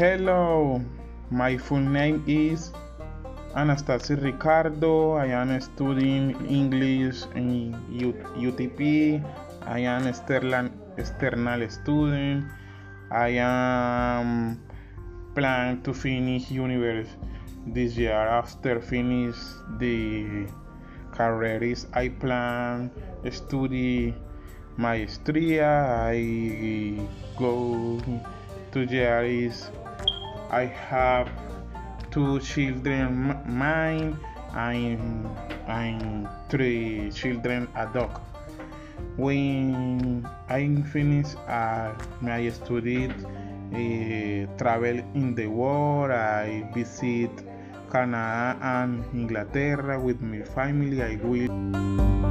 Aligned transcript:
Hello, 0.00 0.80
my 1.28 1.60
full 1.60 1.84
name 1.84 2.24
is 2.24 2.72
Anastasia 3.52 4.16
Ricardo. 4.16 5.20
I 5.20 5.28
am 5.36 5.52
studying 5.60 6.32
English 6.48 7.28
in 7.36 7.76
UTP. 8.32 9.20
I 9.60 9.80
am 9.84 10.08
external, 10.08 10.72
external 10.96 11.68
student. 11.68 12.48
I 13.12 13.44
am 13.44 14.56
plan 15.36 15.84
to 15.84 15.92
finish 15.92 16.48
university 16.48 17.12
this 17.68 17.92
year. 18.00 18.16
After 18.16 18.80
finish 18.80 19.36
the 19.76 20.48
careers, 21.12 21.84
I 21.92 22.08
plan 22.08 22.88
study 23.28 24.16
maestria. 24.80 26.08
I 26.08 26.96
go 27.36 28.00
to 28.72 28.80
years. 28.88 29.68
I 30.50 30.66
have 30.66 31.30
two 32.10 32.40
children 32.40 33.38
mine 33.46 34.18
and, 34.54 35.28
and 35.68 36.28
three 36.48 37.10
children 37.12 37.68
a 37.76 37.86
dog. 37.86 38.20
When 39.16 40.26
I 40.48 40.66
finish 40.92 41.34
uh, 41.46 41.94
my 42.20 42.48
studied 42.50 43.14
uh, 43.14 44.50
travel 44.58 44.98
in 45.14 45.34
the 45.34 45.46
world, 45.46 46.10
I 46.10 46.68
visit 46.74 47.30
Canada 47.90 48.58
and 48.60 49.04
Inglaterra 49.14 50.00
with 50.00 50.20
my 50.20 50.42
family. 50.42 51.02
I 51.02 51.16
will. 51.22 52.29